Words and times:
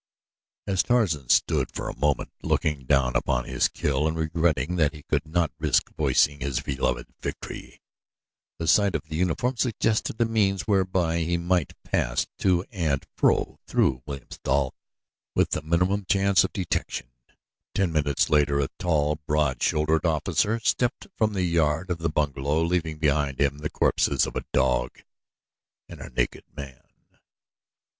As 0.65 0.81
Tarzan 0.81 1.29
stood 1.29 1.71
for 1.75 1.87
a 1.87 1.95
moment 1.95 2.31
looking 2.41 2.85
down 2.87 3.15
upon 3.15 3.45
his 3.45 3.67
kill 3.67 4.07
and 4.07 4.17
regretting 4.17 4.77
that 4.77 4.95
he 4.95 5.03
could 5.03 5.27
not 5.27 5.51
risk 5.59 5.91
voicing 5.91 6.39
his 6.39 6.59
beloved 6.61 7.05
victory 7.21 7.69
cry, 7.73 7.79
the 8.57 8.67
sight 8.67 8.95
of 8.95 9.03
the 9.03 9.15
uniform 9.15 9.57
suggested 9.57 10.19
a 10.19 10.25
means 10.25 10.63
whereby 10.63 11.19
he 11.19 11.37
might 11.37 11.79
pass 11.83 12.25
to 12.39 12.65
and 12.71 13.05
fro 13.15 13.59
through 13.67 14.01
Wilhelmstal 14.07 14.71
with 15.35 15.51
the 15.51 15.61
minimum 15.61 16.05
chance 16.09 16.43
of 16.43 16.51
detection. 16.51 17.11
Ten 17.75 17.91
minutes 17.91 18.27
later 18.27 18.59
a 18.59 18.69
tall, 18.79 19.19
broad 19.27 19.61
shouldered 19.61 20.03
officer 20.07 20.59
stepped 20.61 21.05
from 21.15 21.33
the 21.33 21.43
yard 21.43 21.91
of 21.91 21.99
the 21.99 22.09
bungalow 22.09 22.63
leaving 22.63 22.97
behind 22.97 23.39
him 23.39 23.59
the 23.59 23.69
corpses 23.69 24.25
of 24.25 24.35
a 24.35 24.45
dog 24.51 25.03
and 25.87 26.01
a 26.01 26.09
naked 26.09 26.45
man. 26.57 26.81